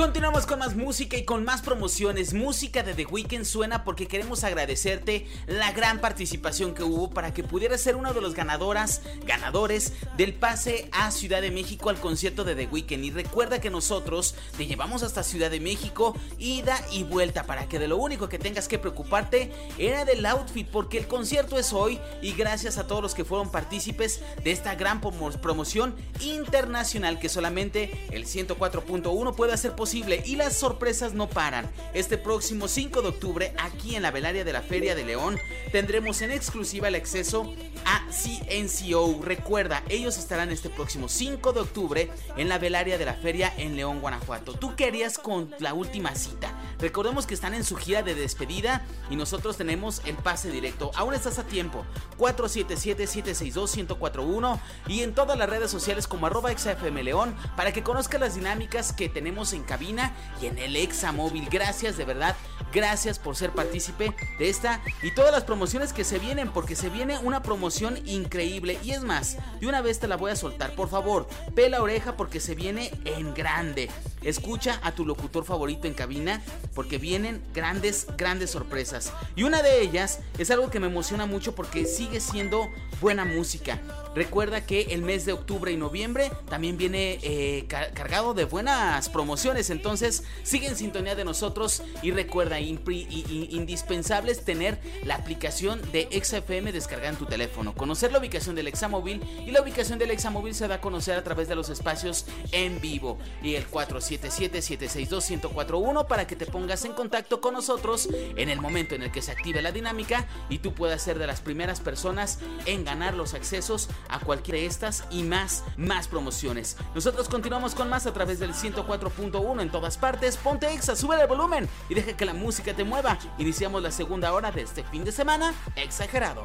Continuamos 0.00 0.46
con 0.46 0.60
más 0.60 0.76
música 0.76 1.18
y 1.18 1.24
con 1.26 1.44
más 1.44 1.60
promociones. 1.60 2.32
Música 2.32 2.82
de 2.82 2.94
The 2.94 3.04
Weeknd 3.04 3.44
suena 3.44 3.84
porque 3.84 4.08
queremos 4.08 4.44
agradecerte 4.44 5.26
la 5.46 5.72
gran 5.72 6.00
participación 6.00 6.72
que 6.72 6.82
hubo 6.82 7.10
para 7.10 7.34
que 7.34 7.44
pudieras 7.44 7.82
ser 7.82 7.96
uno 7.96 8.14
de 8.14 8.22
los 8.22 8.32
ganadoras, 8.32 9.02
ganadores 9.26 9.92
del 10.16 10.32
pase 10.32 10.88
a 10.92 11.10
Ciudad 11.10 11.42
de 11.42 11.50
México 11.50 11.90
al 11.90 12.00
concierto 12.00 12.44
de 12.44 12.54
The 12.54 12.68
Weeknd. 12.68 13.04
Y 13.04 13.10
recuerda 13.10 13.60
que 13.60 13.68
nosotros 13.68 14.36
te 14.56 14.64
llevamos 14.66 15.02
hasta 15.02 15.22
Ciudad 15.22 15.50
de 15.50 15.60
México, 15.60 16.16
ida 16.38 16.82
y 16.90 17.04
vuelta, 17.04 17.44
para 17.44 17.68
que 17.68 17.78
de 17.78 17.86
lo 17.88 17.98
único 17.98 18.30
que 18.30 18.38
tengas 18.38 18.68
que 18.68 18.78
preocuparte 18.78 19.52
era 19.76 20.06
del 20.06 20.24
outfit, 20.24 20.66
porque 20.66 20.96
el 20.96 21.08
concierto 21.08 21.58
es 21.58 21.74
hoy. 21.74 22.00
Y 22.22 22.32
gracias 22.32 22.78
a 22.78 22.86
todos 22.86 23.02
los 23.02 23.14
que 23.14 23.26
fueron 23.26 23.52
partícipes 23.52 24.22
de 24.42 24.52
esta 24.52 24.74
gran 24.76 25.02
promo- 25.02 25.38
promoción 25.42 25.94
internacional 26.20 27.18
que 27.18 27.28
solamente 27.28 28.08
el 28.12 28.24
104.1 28.24 29.34
puede 29.34 29.52
hacer 29.52 29.72
posible 29.72 29.89
y 29.92 30.36
las 30.36 30.56
sorpresas 30.56 31.14
no 31.14 31.28
paran. 31.28 31.68
Este 31.94 32.16
próximo 32.16 32.68
5 32.68 33.02
de 33.02 33.08
octubre 33.08 33.54
aquí 33.58 33.96
en 33.96 34.02
la 34.02 34.12
velaria 34.12 34.44
de 34.44 34.52
la 34.52 34.62
Feria 34.62 34.94
de 34.94 35.04
León 35.04 35.36
tendremos 35.72 36.22
en 36.22 36.30
exclusiva 36.30 36.88
el 36.88 36.94
acceso 36.94 37.52
a 37.84 38.06
CNCO. 38.10 39.20
Recuerda, 39.22 39.82
ellos 39.88 40.16
estarán 40.16 40.50
este 40.50 40.70
próximo 40.70 41.08
5 41.08 41.52
de 41.52 41.60
octubre 41.60 42.10
en 42.36 42.48
la 42.48 42.58
velaria 42.58 42.98
de 42.98 43.04
la 43.04 43.14
Feria 43.14 43.52
en 43.56 43.74
León, 43.74 44.00
Guanajuato. 44.00 44.54
¿Tú 44.54 44.76
querías 44.76 45.18
con 45.18 45.52
la 45.58 45.74
última 45.74 46.14
cita? 46.14 46.56
Recordemos 46.80 47.26
que 47.26 47.34
están 47.34 47.54
en 47.54 47.64
su 47.64 47.74
gira 47.76 48.02
de 48.02 48.14
despedida 48.14 48.82
y 49.10 49.16
nosotros 49.16 49.56
tenemos 49.56 50.02
el 50.06 50.16
pase 50.16 50.50
directo. 50.50 50.90
Aún 50.94 51.14
estás 51.14 51.38
a 51.38 51.44
tiempo. 51.44 51.84
477-762-1041 52.18 54.60
y 54.88 55.02
en 55.02 55.14
todas 55.14 55.38
las 55.38 55.50
redes 55.50 55.70
sociales 55.70 56.06
como 56.06 56.26
arroba 56.26 56.56
XFM 56.56 57.02
León 57.02 57.34
para 57.56 57.72
que 57.72 57.82
conozcas 57.82 58.20
las 58.20 58.34
dinámicas 58.34 58.92
que 58.92 59.08
tenemos 59.08 59.52
en 59.52 59.62
cabina 59.62 60.12
y 60.40 60.46
en 60.46 60.58
el 60.58 60.76
Exa 60.76 61.12
Móvil. 61.12 61.48
Gracias, 61.50 61.96
de 61.96 62.04
verdad. 62.04 62.36
Gracias 62.72 63.18
por 63.18 63.36
ser 63.36 63.50
partícipe 63.50 64.14
de 64.38 64.48
esta 64.48 64.80
y 65.02 65.10
todas 65.10 65.32
las 65.32 65.44
promociones 65.44 65.92
que 65.92 66.04
se 66.04 66.18
vienen, 66.18 66.50
porque 66.50 66.76
se 66.76 66.88
viene 66.88 67.18
una 67.18 67.42
promoción 67.42 67.98
increíble. 68.06 68.78
Y 68.82 68.92
es 68.92 69.02
más, 69.02 69.36
de 69.60 69.66
una 69.66 69.82
vez 69.82 69.98
te 69.98 70.08
la 70.08 70.16
voy 70.16 70.30
a 70.30 70.36
soltar. 70.36 70.74
Por 70.74 70.88
favor, 70.88 71.28
pela 71.54 71.82
oreja 71.82 72.16
porque 72.16 72.40
se 72.40 72.54
viene 72.54 72.90
en 73.04 73.34
grande. 73.34 73.90
Escucha 74.22 74.80
a 74.82 74.92
tu 74.92 75.04
locutor 75.04 75.44
favorito 75.44 75.86
en 75.86 75.94
cabina 75.94 76.42
porque 76.74 76.98
vienen 76.98 77.42
grandes, 77.54 78.06
grandes 78.16 78.50
sorpresas. 78.50 79.12
Y 79.36 79.42
una 79.42 79.62
de 79.62 79.82
ellas 79.82 80.20
es 80.38 80.50
algo 80.50 80.70
que 80.70 80.80
me 80.80 80.86
emociona 80.86 81.26
mucho 81.26 81.54
porque 81.54 81.84
sigue 81.84 82.20
siendo 82.20 82.68
buena 83.00 83.24
música. 83.24 83.80
Recuerda 84.14 84.66
que 84.66 84.82
el 84.90 85.02
mes 85.02 85.24
de 85.24 85.32
octubre 85.32 85.70
y 85.72 85.76
noviembre 85.76 86.30
también 86.48 86.76
viene 86.76 87.18
eh, 87.22 87.64
car- 87.68 87.92
cargado 87.92 88.34
de 88.34 88.44
buenas 88.44 89.08
promociones. 89.08 89.70
Entonces, 89.70 90.24
sigue 90.42 90.66
en 90.66 90.76
sintonía 90.76 91.14
de 91.14 91.24
nosotros 91.24 91.82
y 92.02 92.10
recuerda, 92.10 92.58
indispensable 92.60 94.32
es 94.32 94.44
tener 94.44 94.78
la 95.04 95.14
aplicación 95.14 95.80
de 95.92 96.08
XFM 96.22 96.72
descargada 96.72 97.10
en 97.10 97.16
tu 97.16 97.26
teléfono. 97.26 97.74
Conocer 97.74 98.10
la 98.12 98.18
ubicación 98.18 98.54
del 98.56 98.66
Examóvil 98.68 99.22
y 99.46 99.50
la 99.52 99.62
ubicación 99.62 99.98
del 99.98 100.10
Examóvil 100.10 100.54
se 100.54 100.66
da 100.68 100.76
a 100.76 100.80
conocer 100.80 101.16
a 101.16 101.24
través 101.24 101.48
de 101.48 101.54
los 101.54 101.68
espacios 101.68 102.26
en 102.52 102.80
vivo. 102.80 103.18
Y 103.42 103.54
el 103.54 103.68
477-762-1041 103.70 106.06
para 106.06 106.26
que 106.26 106.36
te 106.36 106.46
pongas 106.46 106.59
en 106.60 106.92
contacto 106.92 107.40
con 107.40 107.54
nosotros 107.54 108.08
en 108.12 108.48
el 108.48 108.60
momento 108.60 108.94
en 108.94 109.02
el 109.02 109.10
que 109.10 109.22
se 109.22 109.32
active 109.32 109.60
la 109.60 109.72
dinámica 109.72 110.26
y 110.48 110.58
tú 110.58 110.72
puedas 110.72 111.02
ser 111.02 111.18
de 111.18 111.26
las 111.26 111.40
primeras 111.40 111.80
personas 111.80 112.38
en 112.64 112.84
ganar 112.84 113.14
los 113.14 113.34
accesos 113.34 113.88
a 114.08 114.20
cualquiera 114.20 114.60
de 114.60 114.66
estas 114.66 115.04
y 115.10 115.22
más, 115.22 115.64
más 115.76 116.06
promociones. 116.06 116.76
Nosotros 116.94 117.28
continuamos 117.28 117.74
con 117.74 117.88
más 117.88 118.06
a 118.06 118.12
través 118.12 118.38
del 118.38 118.52
104.1 118.52 119.62
en 119.62 119.70
todas 119.70 119.98
partes. 119.98 120.36
Ponte 120.36 120.72
Exa, 120.72 120.94
sube 120.94 121.20
el 121.20 121.26
volumen 121.26 121.68
y 121.88 121.94
deja 121.94 122.16
que 122.16 122.24
la 122.24 122.34
música 122.34 122.72
te 122.72 122.84
mueva. 122.84 123.18
Iniciamos 123.38 123.82
la 123.82 123.90
segunda 123.90 124.32
hora 124.32 124.52
de 124.52 124.62
este 124.62 124.84
fin 124.84 125.04
de 125.04 125.12
semana 125.12 125.52
exagerado. 125.74 126.44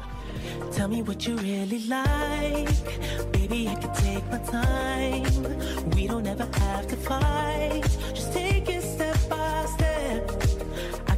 Tell 0.72 0.88
me 0.88 1.02
what 1.02 1.26
you 1.26 1.36
really 1.36 1.86
like. 1.86 2.68
Baby, 3.32 3.68
I 3.68 3.76
can 3.76 3.94
take 3.94 4.24
my 4.30 4.38
time. 4.38 5.90
We 5.94 6.08
don't 6.08 6.26
ever 6.26 6.48
have 6.58 6.86
to 6.88 6.96
fight. 6.96 7.84
Just 8.12 8.32
take 8.32 8.68
it 8.68 8.75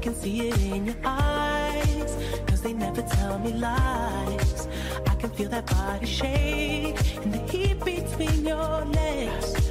can 0.09 0.23
see 0.23 0.49
it 0.49 0.59
in 0.63 0.87
your 0.87 0.97
eyes. 1.05 2.17
Cause 2.47 2.63
they 2.63 2.73
never 2.73 3.03
tell 3.03 3.39
me 3.41 3.53
lies. 3.53 4.67
I 5.07 5.15
can 5.21 5.29
feel 5.31 5.51
that 5.51 5.67
body 5.67 6.07
shake 6.07 6.97
and 7.23 7.35
the 7.35 7.43
heat 7.53 7.79
between 7.85 8.47
your 8.47 8.85
legs. 9.01 9.71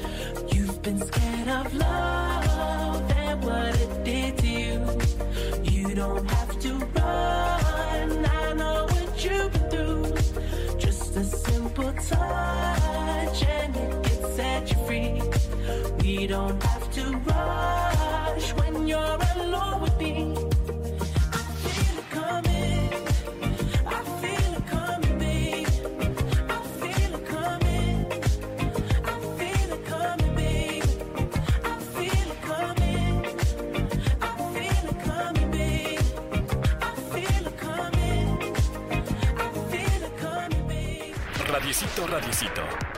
You've 0.53 0.79
been 0.83 0.99
scared 0.99 1.47
of 1.47 1.73
love 1.73 3.11
and 3.23 3.43
what 3.43 3.73
it 3.83 4.03
did 4.03 4.37
to 4.37 4.47
you. 4.47 4.77
You 5.63 5.95
don't 5.95 6.29
have 6.29 6.59
to 6.59 6.71
run. 6.97 8.25
I 8.25 8.53
know 8.53 8.85
what 8.93 9.25
you've 9.25 9.51
been 9.53 9.69
through. 9.71 10.77
Just 10.77 11.15
a 11.15 11.23
simple 11.23 11.93
touch 11.93 13.43
and 13.43 13.75
it 13.75 14.03
can 14.03 14.35
set 14.35 14.69
you 14.71 14.77
free. 14.85 15.21
We 15.99 16.27
don't 16.27 16.61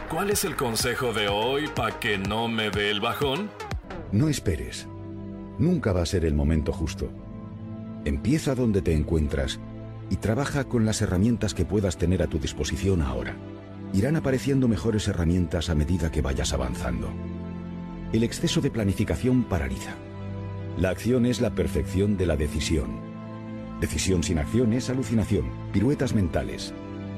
¿Cuál 0.09 0.29
es 0.29 0.45
el 0.45 0.55
consejo 0.55 1.11
de 1.11 1.27
hoy 1.27 1.67
para 1.75 1.99
que 1.99 2.17
no 2.17 2.47
me 2.47 2.69
dé 2.69 2.89
el 2.91 3.01
bajón? 3.01 3.49
No 4.13 4.29
esperes. 4.29 4.87
Nunca 5.57 5.91
va 5.91 6.01
a 6.01 6.05
ser 6.05 6.23
el 6.23 6.33
momento 6.33 6.71
justo. 6.71 7.11
Empieza 8.05 8.55
donde 8.55 8.81
te 8.81 8.93
encuentras 8.93 9.59
y 10.09 10.15
trabaja 10.15 10.63
con 10.63 10.85
las 10.85 11.01
herramientas 11.01 11.53
que 11.53 11.65
puedas 11.65 11.97
tener 11.97 12.23
a 12.23 12.27
tu 12.27 12.39
disposición 12.39 13.01
ahora. 13.01 13.35
Irán 13.91 14.15
apareciendo 14.15 14.69
mejores 14.69 15.09
herramientas 15.09 15.69
a 15.69 15.75
medida 15.75 16.09
que 16.09 16.21
vayas 16.21 16.53
avanzando. 16.53 17.09
El 18.13 18.23
exceso 18.23 18.61
de 18.61 18.71
planificación 18.71 19.43
paraliza. 19.43 19.95
La 20.77 20.89
acción 20.89 21.25
es 21.25 21.41
la 21.41 21.49
perfección 21.49 22.15
de 22.15 22.27
la 22.27 22.37
decisión. 22.37 23.01
Decisión 23.81 24.23
sin 24.23 24.39
acción 24.39 24.71
es 24.71 24.89
alucinación, 24.89 25.49
piruetas 25.73 26.13
mentales. 26.13 26.73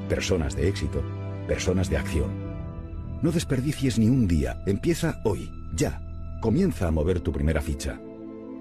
Personas 0.09 0.55
de 0.55 0.67
éxito, 0.67 1.03
personas 1.51 1.89
de 1.89 1.97
acción. 1.97 2.31
No 3.21 3.29
desperdicies 3.29 3.99
ni 3.99 4.07
un 4.07 4.25
día, 4.25 4.63
empieza 4.65 5.19
hoy, 5.25 5.51
ya. 5.75 6.01
Comienza 6.39 6.87
a 6.87 6.91
mover 6.91 7.19
tu 7.19 7.33
primera 7.33 7.61
ficha. 7.61 7.99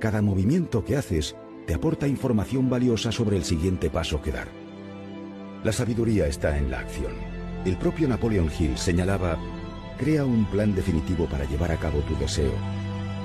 Cada 0.01 0.21
movimiento 0.23 0.85
que 0.85 0.97
haces 0.97 1.37
te 1.69 1.75
aporta 1.75 2.09
información 2.09 2.69
valiosa 2.69 3.13
sobre 3.13 3.37
el 3.37 3.45
siguiente 3.45 3.91
paso 3.91 4.21
que 4.21 4.33
dar. 4.33 4.49
La 5.63 5.71
sabiduría 5.71 6.27
está 6.27 6.59
en 6.59 6.69
la 6.69 6.81
acción. 6.81 7.13
El 7.65 7.77
propio 7.77 8.09
Napoleon 8.09 8.51
Hill 8.59 8.77
señalaba, 8.77 9.39
crea 9.97 10.25
un 10.25 10.45
plan 10.47 10.75
definitivo 10.75 11.27
para 11.27 11.45
llevar 11.45 11.71
a 11.71 11.77
cabo 11.77 12.01
tu 12.01 12.17
deseo 12.17 12.55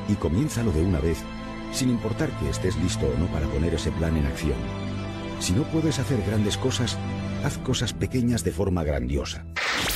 y 0.08 0.14
comiénzalo 0.14 0.72
de 0.74 0.84
una 0.84 1.00
vez, 1.00 1.18
sin 1.72 1.90
importar 1.90 2.30
que 2.38 2.52
estés 2.52 2.78
listo 2.78 3.08
o 3.08 3.18
no 3.18 3.26
para 3.34 3.48
poner 3.48 3.74
ese 3.74 3.90
plan 3.90 4.16
en 4.16 4.28
acción. 4.28 4.60
Si 5.40 5.54
no 5.54 5.64
puedes 5.64 5.98
hacer 5.98 6.22
grandes 6.28 6.56
cosas, 6.56 7.00
haz 7.46 7.58
cosas 7.60 7.94
pequeñas 7.94 8.44
de 8.44 8.52
forma 8.52 8.84
grandiosa. 8.84 9.46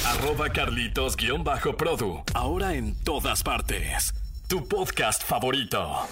Arroba 0.05 0.49
Carlitos-Produ. 0.49 2.23
Ahora 2.33 2.75
en 2.75 2.95
todas 3.03 3.43
partes. 3.43 4.13
Tu 4.47 4.67
podcast 4.67 5.23
favorito. 5.23 6.07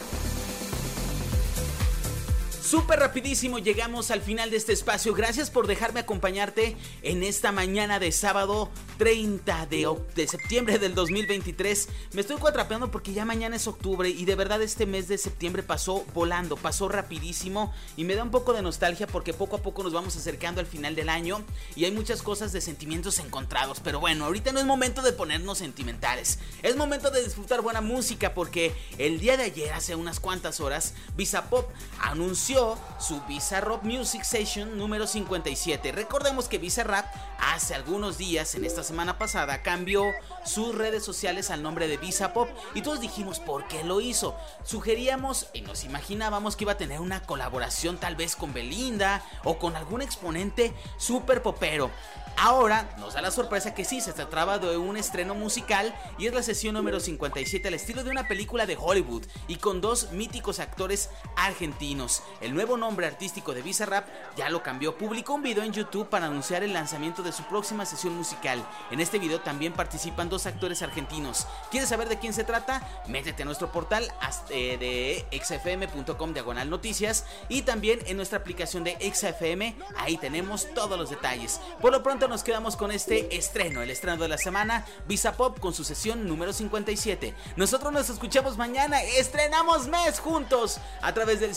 Súper 2.67 3.00
rapidísimo 3.00 3.59
llegamos 3.59 4.12
al 4.12 4.21
final 4.21 4.51
de 4.51 4.57
este 4.57 4.74
espacio. 4.74 5.13
Gracias 5.13 5.50
por 5.50 5.67
dejarme 5.67 6.01
acompañarte 6.01 6.75
en 7.01 7.24
esta 7.24 7.53
mañana 7.53 7.97
de 7.97 8.12
sábado 8.12 8.69
30 8.97 9.67
de, 9.67 9.95
de, 10.15 10.27
septiembre 10.27 10.77
del 10.77 10.93
2023. 10.93 11.88
Me 12.12 12.19
estoy 12.19 12.36
cuatrapeando 12.36 12.91
porque 12.91 13.13
ya 13.13 13.24
mañana 13.24 13.55
es 13.55 13.67
octubre 13.67 14.09
y 14.09 14.25
de 14.25 14.36
verdad 14.36 14.62
este 14.62 14.86
mes 14.86 15.07
de 15.07 15.17
septiembre 15.17 15.63
pasó 15.63 16.03
volando, 16.13 16.57
pasó 16.57 16.89
rapidísimo 16.89 17.74
y 17.95 18.03
me 18.03 18.15
da 18.15 18.24
un 18.24 18.31
poco 18.31 18.51
de 18.51 18.62
nostalgia 18.62 19.07
porque 19.07 19.33
poco 19.33 19.55
a 19.55 19.62
poco 19.62 19.83
nos 19.83 19.93
vamos 19.93 20.17
acercando 20.17 20.59
al 20.59 20.67
final 20.67 20.93
del 20.93 21.07
año 21.07 21.45
y 21.77 21.86
hay 21.86 21.91
muchas 21.91 22.21
cosas 22.21 22.51
de 22.51 22.59
sentimientos 22.59 23.19
encontrados. 23.19 23.79
Pero 23.81 24.01
bueno, 24.01 24.25
ahorita 24.25 24.51
no 24.51 24.59
es 24.59 24.65
momento 24.65 25.01
de 25.03 25.13
ponernos 25.13 25.59
sentimentales. 25.59 26.39
Es 26.63 26.75
momento 26.75 27.12
de 27.12 27.24
disfrutar 27.24 27.62
buena 27.62 27.79
música 27.79 28.33
porque 28.33 28.75
el 28.97 29.21
día 29.21 29.38
de 29.38 29.43
ayer, 29.43 29.71
hace 29.71 29.95
unas 29.95 30.19
cuantas 30.19 30.59
horas, 30.59 30.95
Visa 31.15 31.50
Pop 31.50 31.71
anunció 32.01 32.57
su 33.00 33.22
Visa 33.28 33.62
Rap 33.62 33.84
Music 33.84 34.24
Session 34.24 34.80
número 34.80 35.06
57. 35.06 35.92
Recordemos 35.92 36.48
que 36.48 36.58
Visa 36.58 36.84
Rap 36.84 37.06
hace 37.40 37.76
algunos 37.76 38.18
días, 38.18 38.56
en 38.56 38.66
esta 38.66 38.84
semana 38.84 39.20
pasada, 39.20 39.62
cambió 39.62 40.04
sus 40.44 40.74
redes 40.74 41.06
sociales 41.06 41.52
al 41.52 41.62
nombre 41.62 41.88
de 41.88 41.98
Visa 41.98 42.34
Pop 42.34 42.50
y 42.74 42.82
todos 42.82 43.00
dijimos 43.00 43.40
por 43.40 43.68
qué 43.68 43.84
lo 43.84 44.02
hizo. 44.02 44.36
Sugeríamos 44.64 45.48
y 45.54 45.62
nos 45.62 45.84
imaginábamos 45.84 46.56
que 46.56 46.64
iba 46.64 46.72
a 46.72 46.78
tener 46.78 47.00
una 47.00 47.22
colaboración 47.22 47.98
tal 47.98 48.16
vez 48.16 48.36
con 48.36 48.54
Belinda 48.54 49.24
o 49.44 49.60
con 49.60 49.76
algún 49.76 50.02
exponente 50.02 50.74
super 50.98 51.44
popero. 51.44 51.92
Ahora 52.40 52.96
nos 53.00 53.16
da 53.16 53.22
la 53.22 53.32
sorpresa 53.32 53.74
que 53.74 53.84
sí, 53.84 54.00
se 54.00 54.14
trataba 54.14 54.60
de 54.60 54.78
un 54.78 54.96
estreno 54.96 55.34
musical 55.34 55.96
y 56.20 56.28
es 56.28 56.34
la 56.36 56.44
sesión 56.44 56.76
número 56.76 57.00
57 57.00 57.68
al 57.68 57.74
estilo 57.74 58.04
de 58.04 58.12
una 58.12 58.28
película 58.28 58.68
de 58.68 58.78
Hollywood 58.80 59.24
y 59.48 59.56
con 59.56 59.82
dos 59.82 60.12
míticos 60.12 60.60
actores 60.60 61.10
argentinos. 61.36 62.22
Nuevo 62.54 62.77
nombre 62.77 63.08
artístico 63.08 63.54
de 63.54 63.62
Bizarrap 63.62 64.08
ya 64.36 64.50
lo 64.50 64.63
cambió, 64.63 64.98
publicó 64.98 65.34
un 65.34 65.42
video 65.42 65.63
en 65.63 65.74
YouTube 65.74 66.10
para 66.10 66.27
anunciar 66.27 66.63
el 66.63 66.74
lanzamiento 66.74 67.24
de 67.24 67.32
su 67.32 67.44
próxima 67.44 67.86
sesión 67.86 68.16
musical. 68.16 68.63
En 68.92 69.00
este 69.00 69.20
video 69.20 69.42
también 69.42 69.74
participan 69.74 70.30
dos 70.30 70.46
actores 70.46 70.82
argentinos. 70.82 71.48
¿Quieres 71.72 71.89
saber 71.89 72.10
de 72.10 72.20
quién 72.20 72.34
se 72.34 72.44
trata? 72.44 72.82
Métete 73.08 73.44
a 73.44 73.46
nuestro 73.46 73.72
portal 73.72 74.12
eh, 74.50 74.77
de 74.77 75.39
xfm.com 75.39 76.34
diagonal 76.34 76.70
noticias 76.70 77.25
y 77.50 77.63
también 77.63 78.00
en 78.06 78.18
nuestra 78.18 78.39
aplicación 78.39 78.84
de 78.84 78.98
XFM, 79.13 79.75
ahí 79.98 80.18
tenemos 80.18 80.68
todos 80.74 80.98
los 80.98 81.10
detalles. 81.10 81.60
Por 81.82 81.92
lo 81.92 82.04
pronto 82.04 82.27
nos 82.27 82.44
quedamos 82.44 82.75
con 82.75 82.92
este 82.92 83.36
estreno, 83.36 83.82
el 83.82 83.89
estreno 83.89 84.22
de 84.22 84.30
la 84.30 84.38
semana, 84.38 84.86
Visa 85.08 85.34
Pop 85.34 85.60
con 85.60 85.74
su 85.74 85.84
sesión 85.84 86.27
número 86.27 86.54
57. 86.54 87.34
Nosotros 87.56 87.92
nos 87.92 88.10
escuchamos 88.10 88.58
mañana, 88.58 89.01
estrenamos 89.01 89.88
mes 89.88 90.20
juntos 90.20 90.80
a 91.01 91.13
través 91.13 91.39
del 91.39 91.56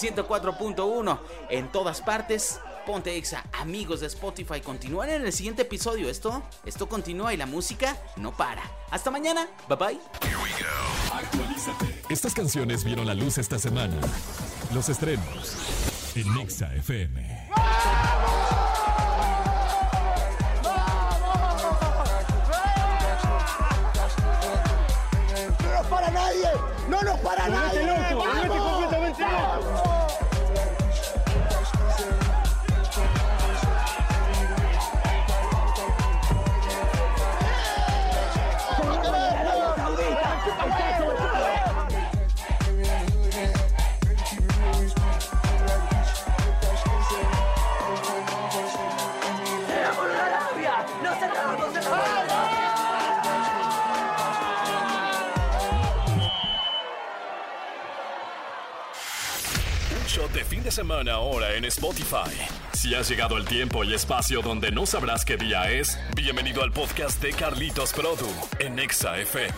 104.1 0.80 1.18
en 1.50 1.68
todas 1.68 2.00
partes. 2.00 2.60
Ponte 2.86 3.16
Exa, 3.16 3.44
amigos 3.52 4.00
de 4.00 4.06
Spotify, 4.06 4.60
continúan 4.60 5.10
en 5.10 5.24
el 5.24 5.32
siguiente 5.32 5.62
episodio. 5.62 6.08
Esto, 6.08 6.42
esto 6.64 6.88
continúa 6.88 7.32
y 7.34 7.36
la 7.36 7.46
música 7.46 7.96
no 8.16 8.36
para. 8.36 8.62
Hasta 8.90 9.10
mañana, 9.10 9.48
bye 9.68 9.76
bye. 9.76 10.00
Estas 12.08 12.34
canciones 12.34 12.84
vieron 12.84 13.06
la 13.06 13.14
luz 13.14 13.38
esta 13.38 13.58
semana. 13.58 13.96
Los 14.74 14.88
estrenos 14.88 15.56
en 16.14 16.38
Exa 16.38 16.74
FM. 16.74 17.49
Semana 60.80 61.12
ahora 61.12 61.56
en 61.56 61.66
Spotify. 61.66 62.32
Si 62.72 62.94
has 62.94 63.06
llegado 63.06 63.36
el 63.36 63.44
tiempo 63.44 63.84
y 63.84 63.92
espacio 63.92 64.40
donde 64.40 64.72
no 64.72 64.86
sabrás 64.86 65.26
qué 65.26 65.36
día 65.36 65.70
es, 65.70 66.00
bienvenido 66.16 66.62
al 66.62 66.72
podcast 66.72 67.20
de 67.22 67.34
Carlitos 67.34 67.92
Produ 67.92 68.26
en 68.60 68.78
Exa 68.78 69.18
FM. 69.18 69.52